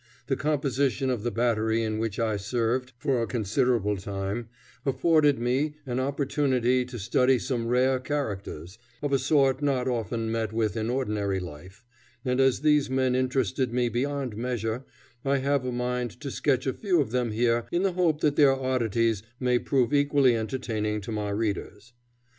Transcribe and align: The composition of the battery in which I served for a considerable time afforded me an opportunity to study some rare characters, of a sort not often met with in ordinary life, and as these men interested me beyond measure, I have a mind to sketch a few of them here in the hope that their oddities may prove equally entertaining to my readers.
The 0.25 0.35
composition 0.35 1.11
of 1.11 1.21
the 1.21 1.29
battery 1.29 1.83
in 1.83 1.99
which 1.99 2.17
I 2.19 2.35
served 2.35 2.91
for 2.97 3.21
a 3.21 3.27
considerable 3.27 3.97
time 3.97 4.49
afforded 4.83 5.37
me 5.37 5.75
an 5.85 5.99
opportunity 5.99 6.85
to 6.85 6.97
study 6.97 7.37
some 7.37 7.67
rare 7.67 7.99
characters, 7.99 8.79
of 9.03 9.13
a 9.13 9.19
sort 9.19 9.61
not 9.61 9.87
often 9.87 10.31
met 10.31 10.53
with 10.53 10.75
in 10.75 10.89
ordinary 10.89 11.39
life, 11.39 11.85
and 12.25 12.39
as 12.39 12.61
these 12.61 12.89
men 12.89 13.13
interested 13.13 13.71
me 13.71 13.89
beyond 13.89 14.35
measure, 14.35 14.83
I 15.23 15.37
have 15.37 15.65
a 15.65 15.71
mind 15.71 16.19
to 16.21 16.31
sketch 16.31 16.65
a 16.65 16.73
few 16.73 16.99
of 16.99 17.11
them 17.11 17.31
here 17.31 17.67
in 17.71 17.83
the 17.83 17.93
hope 17.93 18.21
that 18.21 18.35
their 18.37 18.55
oddities 18.55 19.21
may 19.39 19.59
prove 19.59 19.93
equally 19.93 20.35
entertaining 20.35 21.01
to 21.01 21.11
my 21.11 21.29
readers. 21.29 21.93